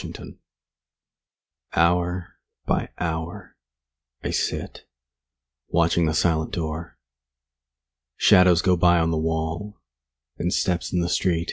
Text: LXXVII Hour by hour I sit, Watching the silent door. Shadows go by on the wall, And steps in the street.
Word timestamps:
LXXVII 0.00 0.38
Hour 1.74 2.36
by 2.66 2.88
hour 3.00 3.56
I 4.22 4.30
sit, 4.30 4.86
Watching 5.70 6.06
the 6.06 6.14
silent 6.14 6.52
door. 6.52 6.96
Shadows 8.16 8.62
go 8.62 8.76
by 8.76 9.00
on 9.00 9.10
the 9.10 9.16
wall, 9.18 9.80
And 10.38 10.54
steps 10.54 10.92
in 10.92 11.00
the 11.00 11.08
street. 11.08 11.50